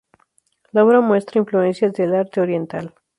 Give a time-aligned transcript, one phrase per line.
[0.71, 2.95] La obra muestra influencias del arte oriental.